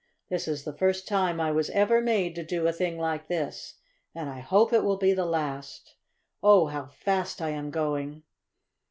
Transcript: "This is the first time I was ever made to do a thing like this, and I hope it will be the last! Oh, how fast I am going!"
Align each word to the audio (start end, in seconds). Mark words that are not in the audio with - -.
"This 0.31 0.47
is 0.47 0.63
the 0.63 0.73
first 0.73 1.07
time 1.07 1.39
I 1.39 1.51
was 1.51 1.69
ever 1.69 2.01
made 2.01 2.33
to 2.33 2.43
do 2.43 2.65
a 2.65 2.73
thing 2.73 2.97
like 2.97 3.27
this, 3.27 3.75
and 4.15 4.31
I 4.31 4.39
hope 4.39 4.73
it 4.73 4.83
will 4.83 4.97
be 4.97 5.13
the 5.13 5.27
last! 5.27 5.93
Oh, 6.41 6.65
how 6.65 6.87
fast 6.87 7.39
I 7.39 7.49
am 7.51 7.69
going!" 7.69 8.23